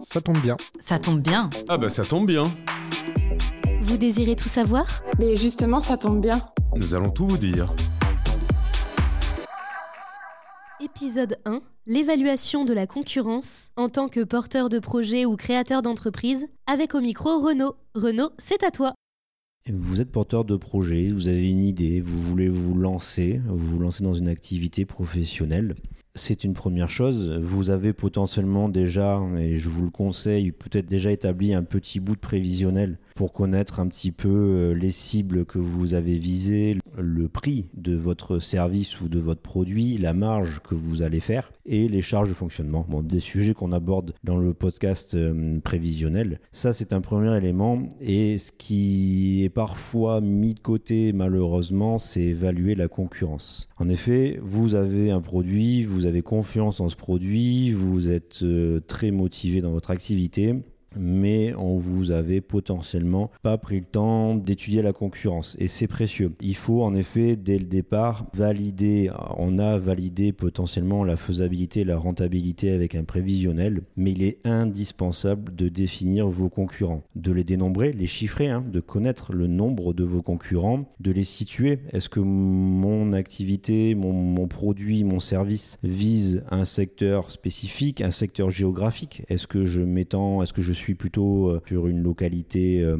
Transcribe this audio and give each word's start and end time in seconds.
Ça 0.00 0.20
tombe 0.20 0.38
bien. 0.40 0.56
Ça 0.80 0.98
tombe 0.98 1.20
bien. 1.20 1.50
Ah 1.68 1.78
bah 1.78 1.88
ça 1.88 2.04
tombe 2.04 2.26
bien. 2.26 2.44
Vous 3.82 3.96
désirez 3.96 4.36
tout 4.36 4.48
savoir? 4.48 5.02
Mais 5.18 5.36
justement, 5.36 5.80
ça 5.80 5.96
tombe 5.96 6.20
bien. 6.20 6.40
Nous 6.76 6.94
allons 6.94 7.10
tout 7.10 7.26
vous 7.26 7.38
dire. 7.38 7.72
Épisode 10.80 11.38
1 11.44 11.60
L'évaluation 11.86 12.64
de 12.64 12.74
la 12.74 12.86
concurrence 12.86 13.72
en 13.76 13.88
tant 13.88 14.08
que 14.08 14.22
porteur 14.22 14.68
de 14.68 14.78
projet 14.78 15.24
ou 15.24 15.36
créateur 15.36 15.82
d'entreprise, 15.82 16.46
avec 16.66 16.94
au 16.94 17.00
micro 17.00 17.40
Renaud. 17.40 17.76
Renaud, 17.94 18.30
c'est 18.38 18.62
à 18.62 18.70
toi. 18.70 18.92
Vous 19.70 20.00
êtes 20.00 20.12
porteur 20.12 20.44
de 20.44 20.56
projet, 20.56 21.08
vous 21.08 21.28
avez 21.28 21.48
une 21.48 21.62
idée, 21.62 22.00
vous 22.00 22.22
voulez 22.22 22.48
vous 22.48 22.74
lancer, 22.74 23.40
vous 23.48 23.58
vous 23.58 23.78
lancez 23.78 24.04
dans 24.04 24.14
une 24.14 24.28
activité 24.28 24.84
professionnelle. 24.84 25.74
C'est 26.18 26.42
une 26.42 26.52
première 26.52 26.90
chose. 26.90 27.30
Vous 27.40 27.70
avez 27.70 27.92
potentiellement 27.92 28.68
déjà, 28.68 29.22
et 29.38 29.54
je 29.56 29.68
vous 29.68 29.84
le 29.84 29.90
conseille, 29.90 30.50
peut-être 30.50 30.86
déjà 30.86 31.12
établi 31.12 31.54
un 31.54 31.62
petit 31.62 32.00
bout 32.00 32.16
de 32.16 32.20
prévisionnel 32.20 32.98
pour 33.14 33.32
connaître 33.32 33.78
un 33.78 33.86
petit 33.86 34.10
peu 34.10 34.28
euh, 34.28 34.72
les 34.74 34.90
cibles 34.90 35.44
que 35.44 35.58
vous 35.58 35.94
avez 35.94 36.18
visées, 36.18 36.76
le 36.98 37.28
prix 37.28 37.66
de 37.74 37.94
votre 37.94 38.38
service 38.38 39.00
ou 39.00 39.08
de 39.08 39.18
votre 39.18 39.40
produit, 39.40 39.98
la 39.98 40.12
marge 40.12 40.60
que 40.60 40.74
vous 40.74 41.02
allez 41.02 41.20
faire 41.20 41.52
et 41.66 41.88
les 41.88 42.00
charges 42.00 42.28
de 42.28 42.34
fonctionnement. 42.34 42.86
Bon, 42.88 43.02
des 43.02 43.20
sujets 43.20 43.54
qu'on 43.54 43.72
aborde 43.72 44.14
dans 44.24 44.36
le 44.36 44.54
podcast 44.54 45.14
euh, 45.14 45.58
prévisionnel. 45.60 46.40
Ça, 46.52 46.72
c'est 46.72 46.92
un 46.92 47.00
premier 47.00 47.36
élément. 47.36 47.88
Et 48.00 48.38
ce 48.38 48.52
qui 48.52 49.44
est 49.44 49.48
parfois 49.48 50.20
mis 50.20 50.54
de 50.54 50.60
côté, 50.60 51.12
malheureusement, 51.12 51.98
c'est 51.98 52.22
évaluer 52.22 52.74
la 52.74 52.88
concurrence. 52.88 53.68
En 53.76 53.88
effet, 53.88 54.38
vous 54.42 54.74
avez 54.74 55.10
un 55.10 55.20
produit, 55.20 55.84
vous 55.84 56.06
avez 56.06 56.22
confiance 56.22 56.80
en 56.80 56.88
ce 56.88 56.96
produit, 56.96 57.72
vous 57.72 58.10
êtes 58.10 58.42
euh, 58.42 58.80
très 58.80 59.10
motivé 59.10 59.60
dans 59.60 59.72
votre 59.72 59.90
activité 59.90 60.56
mais 60.96 61.54
on 61.54 61.76
vous 61.76 62.10
avait 62.10 62.40
potentiellement 62.40 63.30
pas 63.42 63.58
pris 63.58 63.80
le 63.80 63.86
temps 63.86 64.34
d'étudier 64.34 64.82
la 64.82 64.92
concurrence 64.92 65.56
et 65.58 65.66
c'est 65.66 65.86
précieux. 65.86 66.32
Il 66.40 66.56
faut 66.56 66.82
en 66.82 66.94
effet 66.94 67.36
dès 67.36 67.58
le 67.58 67.66
départ 67.66 68.26
valider, 68.34 69.10
on 69.36 69.58
a 69.58 69.78
validé 69.78 70.32
potentiellement 70.32 71.04
la 71.04 71.16
faisabilité 71.16 71.84
la 71.84 71.98
rentabilité 71.98 72.72
avec 72.72 72.94
un 72.94 73.04
prévisionnel, 73.04 73.82
mais 73.96 74.12
il 74.12 74.22
est 74.22 74.38
indispensable 74.44 75.54
de 75.54 75.68
définir 75.68 76.28
vos 76.28 76.48
concurrents, 76.48 77.02
de 77.16 77.32
les 77.32 77.44
dénombrer, 77.44 77.92
les 77.92 78.06
chiffrer, 78.06 78.48
hein, 78.48 78.64
de 78.66 78.80
connaître 78.80 79.32
le 79.32 79.46
nombre 79.46 79.92
de 79.92 80.04
vos 80.04 80.22
concurrents, 80.22 80.88
de 81.00 81.10
les 81.10 81.24
situer. 81.24 81.80
Est-ce 81.92 82.08
que 82.08 82.20
mon 82.20 83.12
activité, 83.12 83.94
mon, 83.94 84.12
mon 84.12 84.48
produit, 84.48 85.04
mon 85.04 85.20
service 85.20 85.78
vise 85.82 86.42
un 86.50 86.64
secteur 86.64 87.30
spécifique, 87.30 88.00
un 88.00 88.10
secteur 88.10 88.50
géographique? 88.50 89.22
Est-ce 89.28 89.46
que 89.46 89.64
je 89.64 89.82
m'étends, 89.82 90.42
est-ce 90.42 90.52
que 90.52 90.62
je 90.62 90.72
suis 90.78 90.94
plutôt 90.94 91.48
euh, 91.48 91.60
sur 91.66 91.86
une 91.86 92.02
localité 92.02 92.82
euh, 92.82 92.96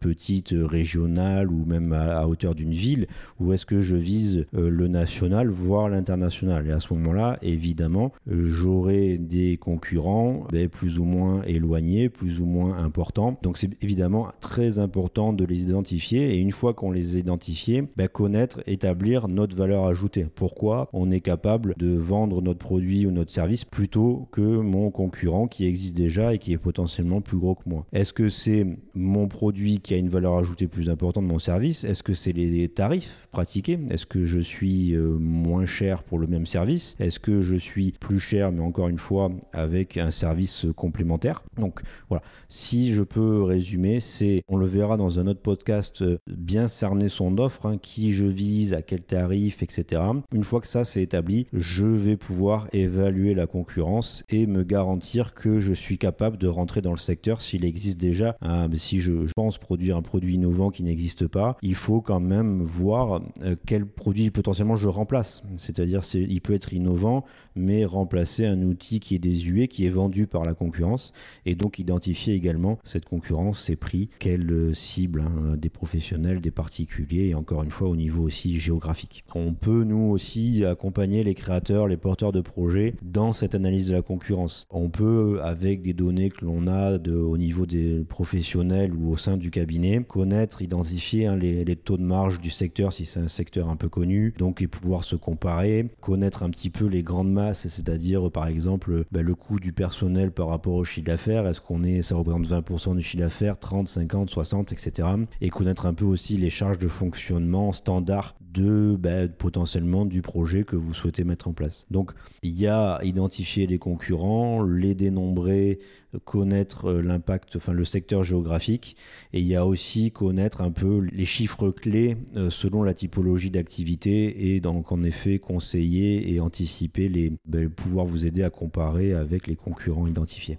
petite, 0.00 0.54
régionale 0.56 1.50
ou 1.50 1.64
même 1.64 1.92
à, 1.92 2.26
hauteur 2.26 2.54
d'une 2.54 2.72
ville, 2.72 3.06
ou 3.40 3.52
est-ce 3.52 3.66
que 3.66 3.80
je 3.80 3.96
vise 3.96 4.46
euh, 4.54 4.68
le 4.68 4.88
national, 4.88 5.48
voire 5.48 5.88
l'international 5.88 6.66
Et 6.66 6.72
à 6.72 6.80
ce 6.80 6.92
moment-là, 6.94 7.38
évidemment, 7.42 8.12
j'aurai 8.26 9.18
des 9.18 9.56
concurrents 9.56 10.46
plus 10.70 10.98
ou 10.98 11.04
moins 11.04 11.42
éloignés, 11.42 12.08
plus 12.08 12.40
ou 12.40 12.46
moins 12.46 12.78
importants. 12.78 13.38
Donc 13.42 13.58
c'est 13.58 13.70
évidemment 13.82 14.28
très 14.40 14.78
important 14.78 15.32
de 15.32 15.44
les 15.44 15.62
identifier 15.62 16.34
et 16.34 16.38
une 16.38 16.50
fois 16.50 16.74
qu'on 16.74 16.90
les 16.90 17.16
a 17.16 17.18
identifiés, 17.18 17.84
ben, 17.96 18.08
connaître, 18.08 18.62
établir 18.66 19.28
notre 19.28 19.56
valeur 19.56 19.86
ajoutée. 19.86 20.26
Pourquoi? 20.34 20.88
On 20.92 21.10
est 21.10 21.20
capable 21.20 21.74
de 21.78 21.94
vendre 21.96 22.42
notre 22.42 22.58
produit 22.58 23.06
ou 23.06 23.10
notre 23.10 23.30
service 23.30 23.64
plutôt 23.64 24.28
que 24.32 24.40
mon 24.40 24.90
concurrent 24.90 25.46
qui 25.46 25.66
existe 25.66 25.96
déjà 25.96 26.34
et 26.34 26.38
qui 26.38 26.52
est 26.52 26.58
potentiellement 26.58 26.91
plus 27.20 27.38
gros 27.38 27.54
que 27.54 27.68
moi. 27.68 27.86
Est-ce 27.92 28.12
que 28.12 28.28
c'est 28.28 28.66
mon 28.94 29.28
produit 29.28 29.80
qui 29.80 29.94
a 29.94 29.96
une 29.96 30.08
valeur 30.08 30.36
ajoutée 30.36 30.68
plus 30.68 30.90
importante 30.90 31.24
mon 31.24 31.38
service? 31.38 31.84
Est-ce 31.84 32.02
que 32.02 32.14
c'est 32.14 32.32
les 32.32 32.68
tarifs 32.68 33.28
pratiqués? 33.30 33.78
Est-ce 33.90 34.06
que 34.06 34.26
je 34.26 34.40
suis 34.40 34.94
euh, 34.94 35.16
moins 35.18 35.66
cher 35.66 36.02
pour 36.02 36.18
le 36.18 36.26
même 36.26 36.46
service? 36.46 36.96
Est-ce 36.98 37.20
que 37.20 37.42
je 37.42 37.56
suis 37.56 37.92
plus 37.92 38.20
cher, 38.20 38.52
mais 38.52 38.60
encore 38.60 38.88
une 38.88 38.98
fois, 38.98 39.30
avec 39.52 39.96
un 39.96 40.10
service 40.10 40.66
complémentaire? 40.76 41.42
Donc 41.58 41.82
voilà, 42.08 42.22
si 42.48 42.92
je 42.92 43.02
peux 43.02 43.42
résumer, 43.42 44.00
c'est, 44.00 44.42
on 44.48 44.56
le 44.56 44.66
verra 44.66 44.96
dans 44.96 45.18
un 45.18 45.26
autre 45.26 45.40
podcast, 45.40 46.02
euh, 46.02 46.18
bien 46.26 46.68
cerner 46.68 47.08
son 47.08 47.38
offre, 47.38 47.66
hein, 47.66 47.78
qui 47.78 48.12
je 48.12 48.26
vise, 48.26 48.74
à 48.74 48.82
quel 48.82 49.02
tarif, 49.02 49.62
etc. 49.62 50.02
Une 50.34 50.44
fois 50.44 50.60
que 50.60 50.66
ça 50.66 50.84
c'est 50.84 51.02
établi, 51.02 51.46
je 51.52 51.86
vais 51.86 52.16
pouvoir 52.16 52.68
évaluer 52.72 53.34
la 53.34 53.46
concurrence 53.46 54.24
et 54.28 54.46
me 54.46 54.62
garantir 54.62 55.34
que 55.34 55.60
je 55.60 55.72
suis 55.72 55.98
capable 55.98 56.38
de 56.38 56.48
rentrer 56.48 56.81
dans 56.82 56.92
le 56.92 56.98
secteur 56.98 57.40
s'il 57.40 57.64
existe 57.64 57.98
déjà. 57.98 58.36
Si 58.76 59.00
je, 59.00 59.12
pense 59.34 59.58
produire 59.58 59.96
un 59.96 60.02
produit 60.02 60.34
innovant 60.34 60.70
qui 60.70 60.82
n'existe 60.82 61.26
pas, 61.26 61.56
il 61.62 61.74
faut 61.74 62.00
quand 62.00 62.20
même 62.20 62.62
voir 62.62 63.22
euh, 63.42 63.56
quel 63.66 63.86
produit 63.86 64.30
potentiellement 64.30 64.76
je 64.76 64.88
remplace. 64.88 65.42
C'est-à-dire, 65.56 66.02
il 66.14 66.40
peut 66.40 66.52
être 66.52 66.72
innovant, 66.72 67.24
mais 67.54 67.84
remplacer 67.84 68.44
un 68.44 68.62
outil 68.62 69.00
qui 69.00 69.14
est 69.14 69.18
désuet, 69.18 69.68
qui 69.68 69.86
est 69.86 69.90
vendu 69.90 70.26
par 70.26 70.44
la 70.44 70.54
concurrence, 70.54 71.12
et 71.46 71.54
donc 71.54 71.78
identifier 71.78 72.34
également 72.34 72.78
cette 72.84 73.04
concurrence, 73.04 73.60
ses 73.60 73.76
prix, 73.76 74.10
quelle 74.18 74.50
euh, 74.50 74.74
cible 74.74 75.22
hein, 75.22 75.56
des 75.56 75.68
professionnels, 75.68 76.40
des 76.40 76.50
particuliers, 76.50 77.28
et 77.28 77.34
encore 77.34 77.62
une 77.62 77.70
fois 77.70 77.88
au 77.88 77.96
niveau 77.96 78.24
aussi 78.24 78.58
géographique. 78.58 79.24
On 79.34 79.54
peut 79.54 79.84
nous 79.84 80.10
aussi 80.10 80.64
accompagner 80.64 81.22
les 81.22 81.34
créateurs, 81.34 81.86
les 81.88 81.96
porteurs 81.96 82.32
de 82.32 82.40
projets 82.40 82.94
dans 83.02 83.32
cette 83.32 83.54
analyse 83.54 83.88
de 83.88 83.94
la 83.94 84.02
concurrence. 84.02 84.66
On 84.70 84.88
peut, 84.88 85.40
avec 85.42 85.82
des 85.82 85.92
données 85.92 86.30
que 86.30 86.44
l'on 86.44 86.66
a 86.66 86.71
de, 86.98 87.14
au 87.14 87.36
niveau 87.38 87.66
des 87.66 88.04
professionnels 88.08 88.94
ou 88.94 89.12
au 89.12 89.16
sein 89.16 89.36
du 89.36 89.50
cabinet, 89.50 90.02
connaître, 90.02 90.62
identifier 90.62 91.26
hein, 91.26 91.36
les, 91.36 91.76
taux 91.76 91.96
de 91.96 92.02
marge 92.02 92.40
du 92.40 92.50
secteur 92.50 92.92
si 92.92 93.06
c'est 93.06 93.20
un 93.20 93.28
secteur 93.28 93.68
un 93.68 93.76
peu 93.76 93.88
connu, 93.88 94.34
donc 94.38 94.62
et 94.62 94.66
pouvoir 94.66 95.04
se 95.04 95.16
comparer, 95.16 95.88
connaître 96.00 96.42
un 96.42 96.50
petit 96.50 96.70
peu 96.70 96.86
les 96.86 97.02
grandes 97.02 97.32
masses, 97.32 97.66
c'est-à-dire 97.68 98.30
par 98.30 98.46
exemple 98.46 99.04
bah, 99.10 99.22
le 99.22 99.34
coût 99.34 99.58
du 99.58 99.72
personnel 99.72 100.30
par 100.30 100.48
rapport 100.48 100.74
au 100.74 100.84
chiffre 100.84 101.06
d'affaires, 101.06 101.46
est-ce 101.46 101.60
qu'on 101.60 101.82
est, 101.84 102.02
ça 102.02 102.16
représente 102.16 102.46
20% 102.46 102.96
du 102.96 103.02
chiffre 103.02 103.22
d'affaires, 103.22 103.58
30, 103.58 103.88
50, 103.88 104.30
60, 104.30 104.72
etc. 104.72 105.08
Et 105.40 105.50
connaître 105.50 105.86
un 105.86 105.94
peu 105.94 106.04
aussi 106.04 106.36
les 106.36 106.50
charges 106.50 106.78
de 106.78 106.88
fonctionnement 106.88 107.72
standard 107.72 108.36
de 108.52 108.96
bah, 108.98 109.28
potentiellement 109.28 110.04
du 110.04 110.22
projet 110.22 110.64
que 110.64 110.76
vous 110.76 110.94
souhaitez 110.94 111.24
mettre 111.24 111.48
en 111.48 111.52
place. 111.52 111.86
Donc 111.90 112.12
il 112.42 112.58
y 112.58 112.66
a 112.66 112.98
identifier 113.02 113.66
les 113.66 113.78
concurrents, 113.78 114.62
les 114.62 114.94
dénombrer, 114.94 115.78
connaître 116.24 116.86
euh, 116.86 117.02
l'impact, 117.02 117.56
enfin 117.56 117.72
le 117.72 117.84
secteur 117.84 118.24
géographique, 118.24 118.96
et 119.32 119.40
il 119.40 119.46
y 119.46 119.56
a 119.56 119.66
aussi 119.66 120.10
connaître 120.10 120.60
un 120.60 120.70
peu 120.70 121.00
les 121.12 121.24
chiffres 121.24 121.70
clés 121.70 122.16
euh, 122.36 122.50
selon 122.50 122.82
la 122.82 122.94
typologie 122.94 123.50
d'activité 123.50 124.54
et 124.54 124.60
donc 124.60 124.92
en 124.92 125.02
effet 125.02 125.38
conseiller 125.38 126.32
et 126.32 126.40
anticiper 126.40 127.08
les 127.08 127.32
bah, 127.46 127.58
pouvoir 127.74 128.06
vous 128.06 128.26
aider 128.26 128.42
à 128.42 128.50
comparer 128.50 129.12
avec 129.12 129.46
les 129.46 129.56
concurrents 129.56 130.06
identifiés. 130.06 130.58